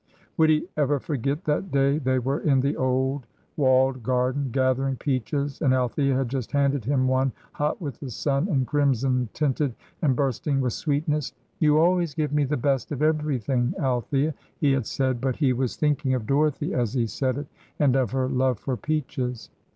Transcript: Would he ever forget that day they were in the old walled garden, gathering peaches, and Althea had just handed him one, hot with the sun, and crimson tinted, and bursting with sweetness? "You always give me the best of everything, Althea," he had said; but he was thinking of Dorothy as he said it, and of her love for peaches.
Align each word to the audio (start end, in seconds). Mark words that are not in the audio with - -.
Would 0.35 0.49
he 0.49 0.67
ever 0.77 0.99
forget 0.99 1.43
that 1.43 1.71
day 1.71 1.99
they 1.99 2.17
were 2.17 2.39
in 2.39 2.61
the 2.61 2.75
old 2.75 3.27
walled 3.55 4.01
garden, 4.01 4.49
gathering 4.51 4.95
peaches, 4.95 5.61
and 5.61 5.75
Althea 5.75 6.15
had 6.15 6.27
just 6.27 6.53
handed 6.53 6.85
him 6.85 7.07
one, 7.07 7.33
hot 7.51 7.79
with 7.79 7.99
the 7.99 8.09
sun, 8.09 8.47
and 8.47 8.65
crimson 8.65 9.29
tinted, 9.31 9.75
and 10.01 10.15
bursting 10.15 10.59
with 10.59 10.73
sweetness? 10.73 11.33
"You 11.59 11.77
always 11.77 12.15
give 12.15 12.33
me 12.33 12.45
the 12.45 12.57
best 12.57 12.91
of 12.91 13.03
everything, 13.03 13.75
Althea," 13.77 14.33
he 14.59 14.71
had 14.71 14.87
said; 14.87 15.21
but 15.21 15.35
he 15.35 15.53
was 15.53 15.75
thinking 15.75 16.15
of 16.15 16.25
Dorothy 16.25 16.73
as 16.73 16.95
he 16.95 17.05
said 17.05 17.37
it, 17.37 17.45
and 17.77 17.95
of 17.95 18.09
her 18.09 18.27
love 18.27 18.57
for 18.57 18.75
peaches. 18.75 19.51